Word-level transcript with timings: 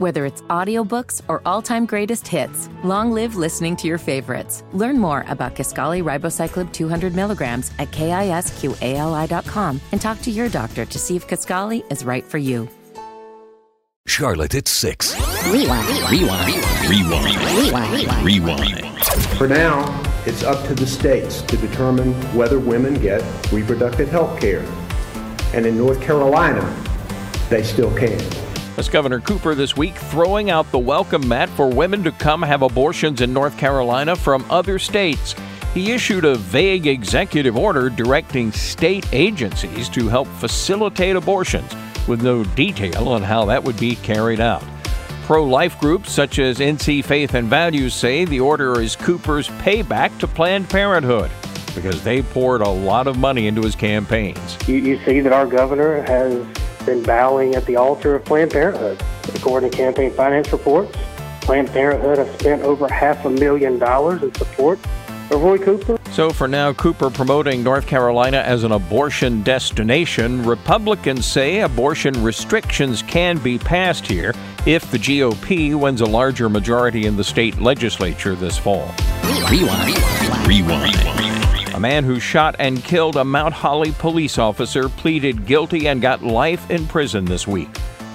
Whether 0.00 0.24
it's 0.24 0.40
audiobooks 0.48 1.20
or 1.28 1.42
all-time 1.44 1.84
greatest 1.84 2.26
hits, 2.26 2.70
long 2.82 3.12
live 3.12 3.36
listening 3.36 3.76
to 3.76 3.86
your 3.86 3.98
favorites. 3.98 4.64
Learn 4.72 4.98
more 4.98 5.26
about 5.28 5.54
Kisqali 5.54 6.02
Ribociclib 6.02 6.72
200 6.72 7.14
milligrams 7.14 7.70
at 7.78 7.90
kisqali.com 7.90 9.80
and 9.92 10.00
talk 10.00 10.22
to 10.22 10.30
your 10.30 10.48
doctor 10.48 10.86
to 10.86 10.98
see 10.98 11.16
if 11.16 11.28
Kisqali 11.28 11.84
is 11.92 12.02
right 12.02 12.24
for 12.24 12.38
you. 12.38 12.66
Charlotte 14.06 14.54
at 14.54 14.68
6. 14.68 15.16
Rewind. 15.50 16.10
Rewind. 16.10 16.64
Rewind. 16.88 18.24
Rewind. 18.24 18.24
Rewind. 18.24 18.96
For 19.36 19.48
now, 19.48 19.84
it's 20.24 20.42
up 20.44 20.66
to 20.68 20.74
the 20.74 20.86
states 20.86 21.42
to 21.42 21.58
determine 21.58 22.14
whether 22.34 22.58
women 22.58 22.94
get 22.94 23.22
reproductive 23.52 24.08
health 24.08 24.40
care. 24.40 24.64
And 25.52 25.66
in 25.66 25.76
North 25.76 26.00
Carolina, 26.00 26.64
they 27.50 27.62
still 27.62 27.94
can. 27.98 28.49
As 28.80 28.88
Governor 28.88 29.20
Cooper 29.20 29.54
this 29.54 29.76
week 29.76 29.94
throwing 29.94 30.48
out 30.48 30.72
the 30.72 30.78
welcome 30.78 31.28
mat 31.28 31.50
for 31.50 31.68
women 31.68 32.02
to 32.02 32.10
come 32.12 32.40
have 32.40 32.62
abortions 32.62 33.20
in 33.20 33.30
North 33.30 33.58
Carolina 33.58 34.16
from 34.16 34.42
other 34.50 34.78
states. 34.78 35.34
He 35.74 35.92
issued 35.92 36.24
a 36.24 36.36
vague 36.36 36.86
executive 36.86 37.58
order 37.58 37.90
directing 37.90 38.50
state 38.52 39.06
agencies 39.12 39.90
to 39.90 40.08
help 40.08 40.26
facilitate 40.28 41.14
abortions, 41.14 41.70
with 42.08 42.22
no 42.22 42.42
detail 42.42 43.10
on 43.10 43.22
how 43.22 43.44
that 43.44 43.62
would 43.62 43.78
be 43.78 43.96
carried 43.96 44.40
out. 44.40 44.64
Pro 45.24 45.44
life 45.44 45.78
groups 45.78 46.10
such 46.10 46.38
as 46.38 46.58
NC 46.58 47.04
Faith 47.04 47.34
and 47.34 47.48
Values 47.48 47.92
say 47.92 48.24
the 48.24 48.40
order 48.40 48.80
is 48.80 48.96
Cooper's 48.96 49.48
payback 49.58 50.18
to 50.20 50.26
Planned 50.26 50.70
Parenthood 50.70 51.30
because 51.74 52.02
they 52.02 52.22
poured 52.22 52.62
a 52.62 52.68
lot 52.70 53.06
of 53.06 53.18
money 53.18 53.46
into 53.46 53.60
his 53.60 53.76
campaigns. 53.76 54.56
You, 54.66 54.76
you 54.76 55.04
see 55.04 55.20
that 55.20 55.34
our 55.34 55.46
governor 55.46 56.00
has 56.04 56.46
been 56.90 57.02
bowing 57.04 57.54
at 57.54 57.64
the 57.66 57.76
altar 57.76 58.16
of 58.16 58.24
Planned 58.24 58.50
Parenthood. 58.50 59.00
According 59.36 59.70
to 59.70 59.76
campaign 59.76 60.12
finance 60.12 60.50
reports, 60.50 60.96
Planned 61.40 61.68
Parenthood 61.68 62.18
has 62.18 62.40
spent 62.40 62.62
over 62.62 62.88
half 62.88 63.24
a 63.24 63.30
million 63.30 63.78
dollars 63.78 64.24
in 64.24 64.34
support 64.34 64.80
of 65.30 65.40
Roy 65.40 65.58
Cooper. 65.58 65.96
So, 66.10 66.30
for 66.30 66.48
now, 66.48 66.72
Cooper 66.72 67.08
promoting 67.08 67.62
North 67.62 67.86
Carolina 67.86 68.38
as 68.38 68.64
an 68.64 68.72
abortion 68.72 69.42
destination. 69.42 70.42
Republicans 70.42 71.24
say 71.24 71.60
abortion 71.60 72.20
restrictions 72.24 73.02
can 73.02 73.38
be 73.38 73.56
passed 73.56 74.04
here 74.04 74.34
if 74.66 74.90
the 74.90 74.98
GOP 74.98 75.76
wins 75.76 76.00
a 76.00 76.06
larger 76.06 76.48
majority 76.48 77.06
in 77.06 77.16
the 77.16 77.24
state 77.24 77.60
legislature 77.60 78.34
this 78.34 78.58
fall. 78.58 78.92
Rewind. 79.48 79.96
Rewind. 80.48 81.59
A 81.72 81.78
man 81.80 82.02
who 82.02 82.18
shot 82.18 82.56
and 82.58 82.82
killed 82.82 83.16
a 83.16 83.24
Mount 83.24 83.54
Holly 83.54 83.92
police 83.92 84.38
officer 84.38 84.88
pleaded 84.88 85.46
guilty 85.46 85.86
and 85.86 86.02
got 86.02 86.22
life 86.22 86.68
in 86.68 86.86
prison 86.86 87.24
this 87.24 87.46
week. 87.46 87.68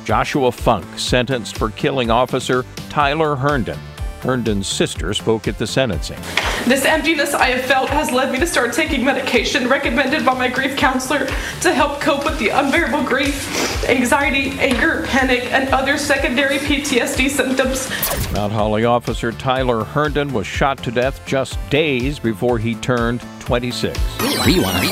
Joshua 0.03 0.51
Funk 0.51 0.85
sentenced 0.99 1.57
for 1.57 1.69
killing 1.69 2.11
officer 2.11 2.65
Tyler 2.89 3.35
Herndon. 3.35 3.79
Herndon's 4.21 4.67
sister 4.67 5.13
spoke 5.13 5.47
at 5.47 5.57
the 5.57 5.67
sentencing. 5.67 6.19
This 6.65 6.83
emptiness 6.83 7.35
I 7.35 7.49
have 7.49 7.65
felt 7.65 7.89
has 7.89 8.11
led 8.11 8.31
me 8.31 8.39
to 8.39 8.47
start 8.47 8.73
taking 8.73 9.05
medication 9.05 9.69
recommended 9.69 10.25
by 10.25 10.33
my 10.33 10.47
grief 10.47 10.75
counselor 10.75 11.27
to 11.61 11.71
help 11.71 12.01
cope 12.01 12.25
with 12.25 12.39
the 12.39 12.49
unbearable 12.49 13.03
grief, 13.03 13.87
anxiety, 13.87 14.49
anger, 14.57 15.03
panic, 15.05 15.43
and 15.53 15.69
other 15.69 15.95
secondary 15.95 16.57
PTSD 16.57 17.29
symptoms. 17.29 17.87
Mount 18.33 18.51
Holly 18.51 18.83
officer 18.83 19.31
Tyler 19.31 19.83
Herndon 19.83 20.33
was 20.33 20.47
shot 20.47 20.79
to 20.79 20.89
death 20.91 21.23
just 21.27 21.59
days 21.69 22.17
before 22.17 22.57
he 22.57 22.73
turned 22.73 23.21
26. 23.41 23.99
Rewind. 24.43 24.91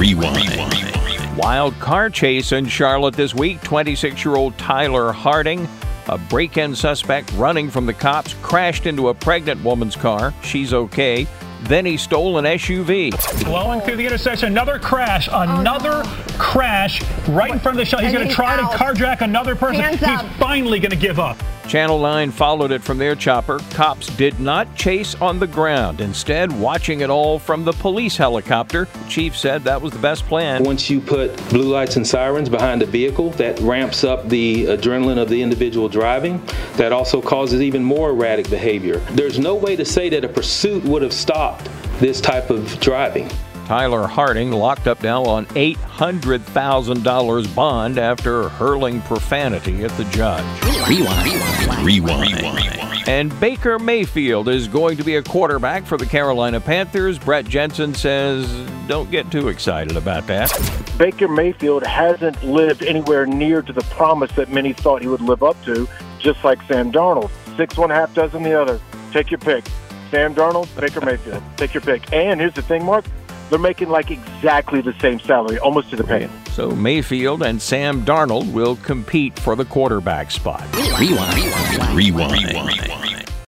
Rewind. 0.00 0.36
Rewind. 0.50 1.36
Wild 1.36 1.78
car 1.78 2.10
chase 2.10 2.50
in 2.50 2.66
Charlotte 2.66 3.14
this 3.14 3.32
week. 3.32 3.62
26 3.62 4.24
year 4.24 4.34
old 4.34 4.58
Tyler 4.58 5.12
Harding, 5.12 5.68
a 6.12 6.18
break 6.18 6.58
in 6.58 6.74
suspect 6.74 7.32
running 7.32 7.70
from 7.70 7.86
the 7.86 7.94
cops, 7.94 8.34
crashed 8.42 8.86
into 8.86 9.08
a 9.08 9.14
pregnant 9.14 9.64
woman's 9.64 9.96
car. 9.96 10.34
She's 10.42 10.74
okay. 10.74 11.26
Then 11.62 11.86
he 11.86 11.96
stole 11.96 12.38
an 12.38 12.44
SUV. 12.44 13.44
Blowing 13.44 13.80
through 13.80 13.96
the 13.96 14.04
intersection, 14.04 14.48
another 14.48 14.78
crash, 14.78 15.28
another 15.32 16.02
crash 16.38 17.00
right 17.28 17.52
in 17.52 17.60
front 17.60 17.78
of 17.78 17.78
the 17.78 17.84
shot. 17.84 18.02
He's 18.02 18.12
going 18.12 18.28
to 18.28 18.34
try 18.34 18.58
out. 18.58 18.72
to 18.72 18.78
carjack 18.78 19.20
another 19.20 19.54
person. 19.54 19.80
Hands 19.80 19.98
He's 19.98 20.08
up. 20.08 20.26
finally 20.38 20.80
going 20.80 20.90
to 20.90 20.96
give 20.96 21.18
up. 21.18 21.38
Channel 21.72 22.00
9 22.00 22.32
followed 22.32 22.70
it 22.70 22.82
from 22.82 22.98
their 22.98 23.14
chopper. 23.14 23.58
Cops 23.70 24.08
did 24.18 24.38
not 24.38 24.76
chase 24.76 25.14
on 25.22 25.38
the 25.38 25.46
ground, 25.46 26.02
instead, 26.02 26.52
watching 26.52 27.00
it 27.00 27.08
all 27.08 27.38
from 27.38 27.64
the 27.64 27.72
police 27.72 28.14
helicopter. 28.14 28.86
Chief 29.08 29.34
said 29.34 29.64
that 29.64 29.80
was 29.80 29.90
the 29.94 29.98
best 29.98 30.26
plan. 30.26 30.64
Once 30.64 30.90
you 30.90 31.00
put 31.00 31.34
blue 31.48 31.72
lights 31.72 31.96
and 31.96 32.06
sirens 32.06 32.50
behind 32.50 32.82
a 32.82 32.84
vehicle, 32.84 33.30
that 33.30 33.58
ramps 33.60 34.04
up 34.04 34.28
the 34.28 34.66
adrenaline 34.66 35.16
of 35.16 35.30
the 35.30 35.40
individual 35.40 35.88
driving. 35.88 36.44
That 36.74 36.92
also 36.92 37.22
causes 37.22 37.62
even 37.62 37.82
more 37.82 38.10
erratic 38.10 38.50
behavior. 38.50 38.98
There's 39.12 39.38
no 39.38 39.54
way 39.54 39.74
to 39.74 39.84
say 39.86 40.10
that 40.10 40.26
a 40.26 40.28
pursuit 40.28 40.84
would 40.84 41.00
have 41.00 41.14
stopped 41.14 41.70
this 42.00 42.20
type 42.20 42.50
of 42.50 42.78
driving. 42.80 43.30
Tyler 43.66 44.06
Harding 44.06 44.50
locked 44.50 44.86
up 44.86 45.02
now 45.02 45.24
on 45.24 45.46
$800,000 45.46 47.54
bond 47.54 47.98
after 47.98 48.48
hurling 48.50 49.00
profanity 49.02 49.84
at 49.84 49.90
the 49.96 50.04
judge. 50.04 50.44
Rewind. 50.88 51.84
Rewind. 51.84 51.86
Rewind. 51.86 52.56
Rewind. 52.56 53.08
And 53.08 53.38
Baker 53.40 53.78
Mayfield 53.78 54.48
is 54.48 54.68
going 54.68 54.96
to 54.96 55.04
be 55.04 55.16
a 55.16 55.22
quarterback 55.22 55.84
for 55.86 55.98
the 55.98 56.06
Carolina 56.06 56.60
Panthers. 56.60 57.18
Brett 57.18 57.46
Jensen 57.46 57.94
says, 57.94 58.46
don't 58.86 59.10
get 59.10 59.30
too 59.32 59.48
excited 59.48 59.96
about 59.96 60.26
that. 60.28 60.50
Baker 60.98 61.28
Mayfield 61.28 61.84
hasn't 61.84 62.42
lived 62.44 62.82
anywhere 62.82 63.26
near 63.26 63.62
to 63.62 63.72
the 63.72 63.80
promise 63.82 64.30
that 64.32 64.50
many 64.50 64.72
thought 64.72 65.02
he 65.02 65.08
would 65.08 65.20
live 65.20 65.42
up 65.42 65.62
to, 65.64 65.88
just 66.18 66.44
like 66.44 66.62
Sam 66.62 66.92
Darnold. 66.92 67.30
Six 67.56 67.76
one 67.76 67.90
half 67.90 68.14
dozen 68.14 68.42
the 68.42 68.60
other. 68.60 68.80
Take 69.12 69.30
your 69.30 69.40
pick. 69.40 69.64
Sam 70.10 70.34
Darnold, 70.34 70.68
Baker 70.78 71.00
Mayfield. 71.00 71.42
Take 71.56 71.74
your 71.74 71.80
pick. 71.80 72.12
And 72.12 72.40
here's 72.40 72.54
the 72.54 72.62
thing, 72.62 72.84
Mark. 72.84 73.04
They're 73.52 73.58
making 73.58 73.90
like 73.90 74.10
exactly 74.10 74.80
the 74.80 74.94
same 74.98 75.20
salary, 75.20 75.58
almost 75.58 75.90
to 75.90 75.96
the 75.96 76.04
penny. 76.04 76.26
So 76.52 76.70
Mayfield 76.70 77.42
and 77.42 77.60
Sam 77.60 78.02
Darnold 78.02 78.50
will 78.50 78.76
compete 78.76 79.38
for 79.38 79.56
the 79.56 79.66
quarterback 79.66 80.30
spot. 80.30 80.64
Rewind. 80.98 81.94
Rewind. 81.94 83.01